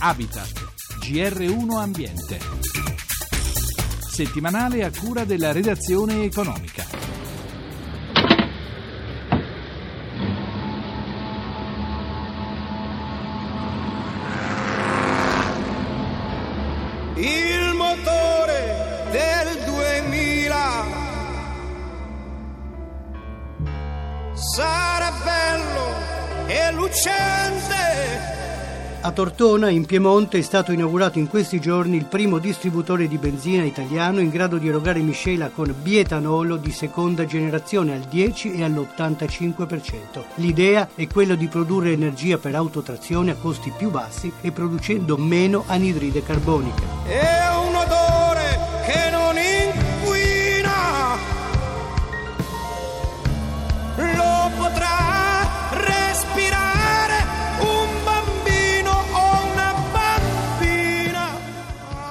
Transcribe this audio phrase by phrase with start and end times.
[0.00, 0.52] Habitat,
[1.00, 2.38] GR1 Ambiente.
[4.08, 6.84] Settimanale a cura della redazione economica.
[17.16, 20.86] Il motore del 2000
[24.34, 27.47] sarà bello e lucente.
[29.08, 33.64] A Tortona, in Piemonte, è stato inaugurato in questi giorni il primo distributore di benzina
[33.64, 40.24] italiano in grado di erogare miscela con bietanolo di seconda generazione al 10 e all'85%.
[40.34, 45.64] L'idea è quella di produrre energia per autotrazione a costi più bassi e producendo meno
[45.66, 47.67] anidride carbonica.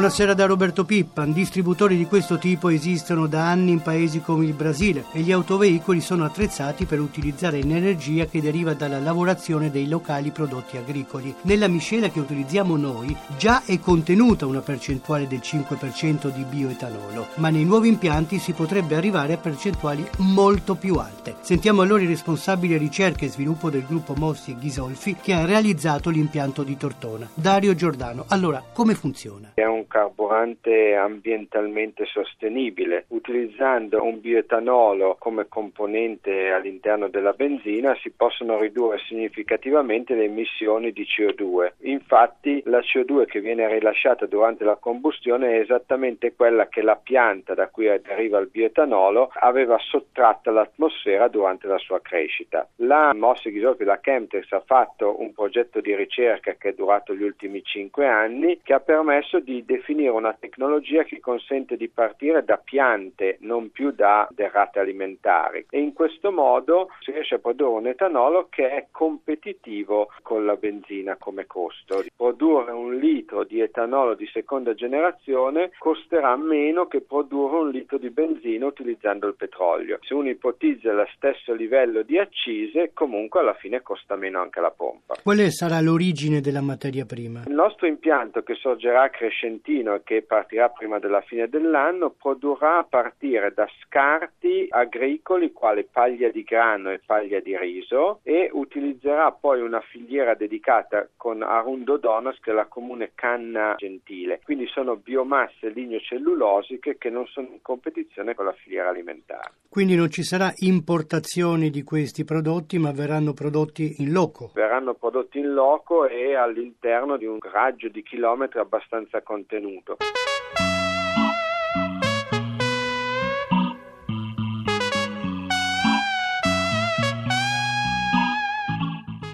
[0.00, 1.30] Buonasera da Roberto Pippan.
[1.30, 6.00] Distributori di questo tipo esistono da anni in paesi come il Brasile e gli autoveicoli
[6.00, 11.34] sono attrezzati per utilizzare l'energia che deriva dalla lavorazione dei locali prodotti agricoli.
[11.42, 17.50] Nella miscela che utilizziamo noi già è contenuta una percentuale del 5% di bioetanolo, ma
[17.50, 21.36] nei nuovi impianti si potrebbe arrivare a percentuali molto più alte.
[21.42, 26.08] Sentiamo allora il responsabile ricerca e sviluppo del gruppo Mossi e Ghisolfi che ha realizzato
[26.08, 28.24] l'impianto di Tortona, Dario Giordano.
[28.28, 29.52] Allora, come funziona?
[29.56, 33.06] Un carburante ambientalmente sostenibile.
[33.08, 41.04] Utilizzando un bioetanolo come componente all'interno della benzina si possono ridurre significativamente le emissioni di
[41.04, 41.72] CO2.
[41.80, 47.54] Infatti la CO2 che viene rilasciata durante la combustione è esattamente quella che la pianta
[47.54, 52.66] da cui deriva il bioetanolo aveva sottratto all'atmosfera durante la sua crescita.
[52.76, 57.24] La Mosse Ghisolfi, la Chemtex, ha fatto un progetto di ricerca che è durato gli
[57.24, 59.78] ultimi cinque anni che ha permesso di definire
[60.20, 65.92] una tecnologia che consente di partire da piante, non più da derrate alimentari e in
[65.92, 71.46] questo modo si riesce a produrre un etanolo che è competitivo con la benzina come
[71.46, 72.04] costo.
[72.16, 78.10] Produrre un litro di etanolo di seconda generazione costerà meno che produrre un litro di
[78.10, 79.98] benzina utilizzando il petrolio.
[80.02, 84.70] Se uno ipotizza lo stesso livello di accise, comunque alla fine costa meno anche la
[84.70, 85.16] pompa.
[85.22, 87.42] Quale sarà l'origine della materia prima?
[87.46, 92.78] Il nostro impianto che sorgerà a Crescentino e che partirà prima della fine dell'anno produrrà
[92.78, 99.30] a partire da scarti agricoli quali paglia di grano e paglia di riso e utilizzerà
[99.30, 104.40] poi una filiera dedicata con Arundo Donas che è la comune canna gentile.
[104.42, 109.52] Quindi sono biomasse lignocellulosiche che non sono in competizione con la filiera alimentare.
[109.68, 114.50] Quindi non ci sarà importazione di questi prodotti, ma verranno prodotti in loco.
[114.52, 119.58] Verranno prodotti in loco e all'interno di un raggio di chilometri abbastanza contenuto.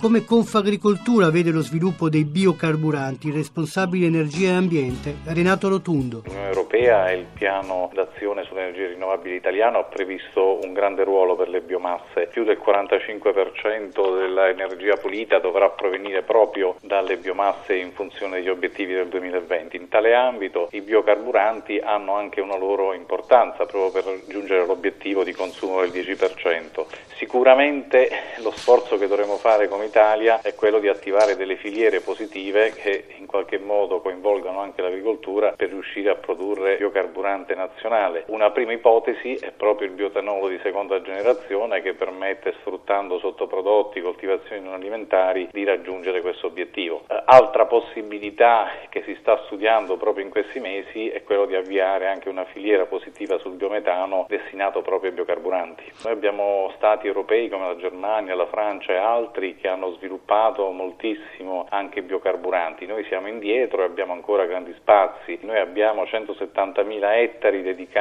[0.07, 6.23] Come Confagricoltura vede lo sviluppo dei biocarburanti, responsabile energia e ambiente, Renato Rotundo.
[6.25, 11.37] L'Unione Europea e il piano d'azione sulle energie rinnovabili italiano ha previsto un grande ruolo
[11.37, 12.27] per le biomasse.
[12.27, 19.09] Più del 45% dell'energia pulita dovrà provenire proprio dalle biomasse in funzione degli obiettivi del
[19.09, 19.77] 2020.
[19.77, 25.33] In tale ambito i biocarburanti hanno anche una loro importanza proprio per raggiungere l'obiettivo di
[25.33, 26.87] consumo del 10%.
[27.17, 32.73] Sicuramente lo sforzo che dovremo fare come Italia è quello di attivare delle filiere positive
[32.73, 38.06] che in qualche modo coinvolgano anche l'agricoltura per riuscire a produrre biocarburante nazionale.
[38.27, 44.63] Una prima ipotesi è proprio il bioetanolo di seconda generazione che permette, sfruttando sottoprodotti, coltivazioni
[44.63, 47.03] non alimentari, di raggiungere questo obiettivo.
[47.25, 52.29] Altra possibilità che si sta studiando proprio in questi mesi è quello di avviare anche
[52.29, 55.83] una filiera positiva sul biometano destinato proprio ai biocarburanti.
[56.05, 61.67] Noi abbiamo stati europei come la Germania, la Francia e altri che hanno sviluppato moltissimo
[61.71, 62.87] anche biocarburanti.
[62.87, 65.39] Noi siamo indietro e abbiamo ancora grandi spazi.
[65.43, 67.95] Noi abbiamo 170.000 ettari dedicati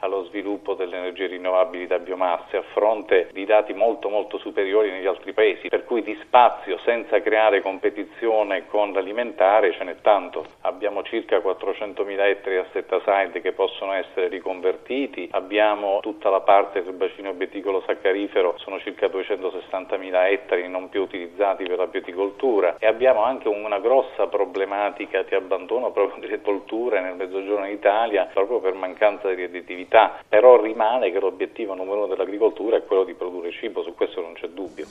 [0.00, 5.06] allo sviluppo delle energie rinnovabili da biomasse a fronte di dati molto molto superiori negli
[5.06, 10.44] altri paesi, per cui di spazio senza creare competizione con l'alimentare ce n'è tanto.
[10.62, 16.82] Abbiamo circa 400.000 ettari a set aside che possono essere riconvertiti, abbiamo tutta la parte
[16.82, 22.86] del bacino bieticolo saccarifero, sono circa 260.000 ettari non più utilizzati per la bioticoltura e
[22.86, 28.74] abbiamo anche una grossa problematica di abbandono proprio delle colture nel mezzogiorno d'Italia proprio per
[28.74, 33.82] mancanza di redditività, però rimane che l'obiettivo numero uno dell'agricoltura è quello di produrre cibo,
[33.82, 34.86] su questo non c'è dubbio.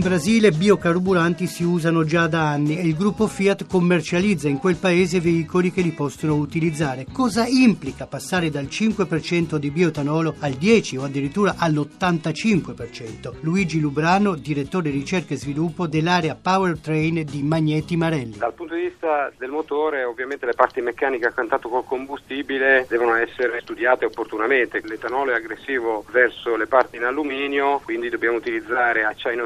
[0.00, 4.76] In Brasile biocarburanti si usano già da anni e il gruppo Fiat commercializza in quel
[4.76, 7.04] paese veicoli che li possono utilizzare.
[7.12, 13.40] Cosa implica passare dal 5% di bioetanolo al 10 o addirittura all'85%?
[13.42, 18.38] Luigi Lubrano, direttore ricerca e sviluppo dell'area Powertrain di Magneti Marelli.
[18.38, 23.16] Dal punto di vista del motore, ovviamente le parti meccaniche a contatto col combustibile devono
[23.16, 24.80] essere studiate opportunamente.
[24.82, 29.36] L'etanolo è aggressivo verso le parti in alluminio, quindi dobbiamo utilizzare acciai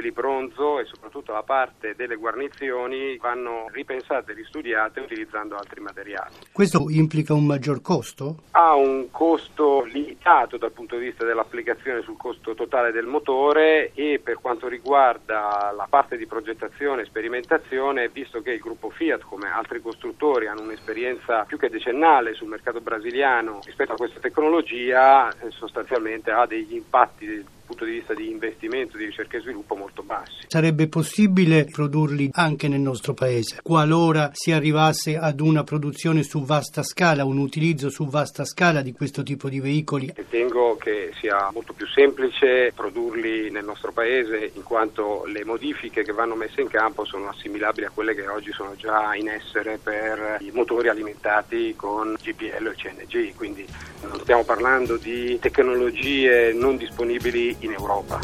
[0.00, 6.34] inossidabili, bronzo e soprattutto la parte delle guarnizioni vanno ripensate e ristudiate utilizzando altri materiali.
[6.50, 8.42] Questo implica un maggior costo?
[8.52, 14.20] Ha un costo limitato dal punto di vista dell'applicazione sul costo totale del motore e
[14.22, 19.50] per quanto riguarda la parte di progettazione e sperimentazione, visto che il gruppo Fiat come
[19.50, 25.50] altri costruttori hanno un'esperienza più che decennale sul mercato brasiliano rispetto a questa tecnologia, eh,
[25.50, 30.46] sostanzialmente ha degli impatti punto di vista di investimento, di ricerca e sviluppo molto bassi.
[30.48, 36.82] Sarebbe possibile produrli anche nel nostro paese, qualora si arrivasse ad una produzione su vasta
[36.82, 40.12] scala, un utilizzo su vasta scala di questo tipo di veicoli?
[40.14, 46.12] Ritengo che sia molto più semplice produrli nel nostro paese in quanto le modifiche che
[46.12, 50.38] vanno messe in campo sono assimilabili a quelle che oggi sono già in essere per
[50.40, 53.64] i motori alimentati con GPL o CNG, quindi
[54.02, 58.20] non stiamo parlando di tecnologie non disponibili in Europa.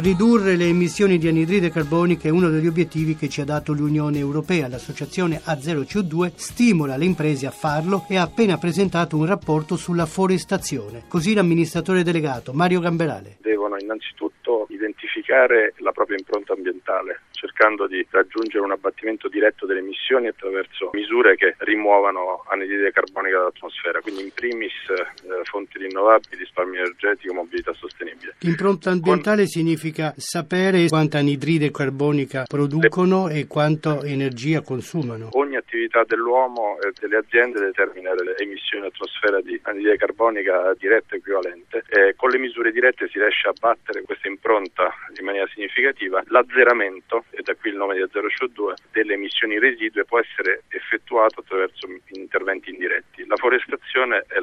[0.00, 4.18] Ridurre le emissioni di anidride carbonica è uno degli obiettivi che ci ha dato l'Unione
[4.18, 4.66] Europea.
[4.66, 11.02] L'associazione A0CO2 stimola le imprese a farlo e ha appena presentato un rapporto sulla forestazione.
[11.06, 13.36] Così l'amministratore delegato Mario Gamberale.
[13.42, 20.26] Devono innanzitutto identificare la propria impronta ambientale, cercando di raggiungere un abbattimento diretto delle emissioni
[20.28, 27.34] attraverso misure che rimuovano anidride carbonica dall'atmosfera, quindi in primis eh, fonti rinnovabili, risparmio energetico,
[27.34, 28.34] mobilità sostenibile.
[28.40, 29.46] Impronta ambientale Con...
[29.46, 33.40] significa sapere quanta anidride carbonica producono Le...
[33.40, 35.28] e quanto energia consumano.
[35.32, 41.84] Ogni attività dell'uomo e delle aziende determina le emissioni atmosfera di anidride carbonica diretta equivalente
[41.88, 44.39] e con le misure dirette si riesce a battere questa impronta
[45.18, 46.22] in maniera significativa.
[46.28, 51.40] L'azzeramento e da qui il nome di Azero CO2, delle emissioni residue può essere effettuato
[51.40, 53.26] attraverso interventi indiretti.
[53.26, 54.40] La forestazione è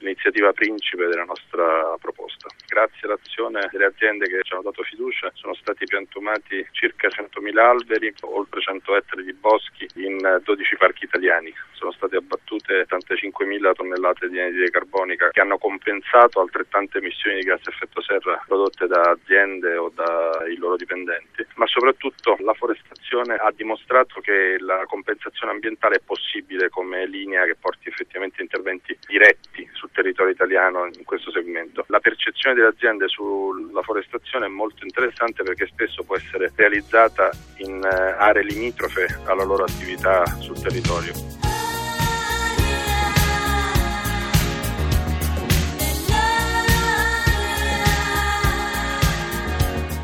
[0.00, 2.48] l'iniziativa principe della nostra proposta.
[2.76, 8.12] Grazie all'azione delle aziende che ci hanno dato fiducia sono stati piantumati circa 100.000 alberi,
[8.20, 11.50] oltre 100 ettari di boschi in 12 parchi italiani.
[11.72, 17.60] Sono state abbattute 85.000 tonnellate di anidride carbonica che hanno compensato altrettante emissioni di gas
[17.64, 23.50] a effetto serra prodotte da aziende o dai loro dipendenti, ma soprattutto la forestazione ha
[23.56, 29.55] dimostrato che la compensazione ambientale è possibile come linea che porti effettivamente interventi diretti
[29.96, 31.84] territorio italiano in questo segmento.
[31.88, 37.82] La percezione delle aziende sulla forestazione è molto interessante perché spesso può essere realizzata in
[37.82, 41.45] eh, aree limitrofe alla loro attività sul territorio.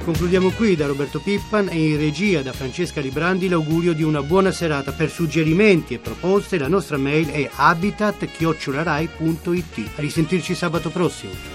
[0.04, 4.50] Concludiamo qui da Roberto Pippan e in regia da Francesca Librandi l'augurio di una buona
[4.50, 4.90] serata.
[4.90, 9.90] Per suggerimenti e proposte la nostra mail è habitat.rai.it.
[9.94, 11.51] A risentirci sabato prossimo.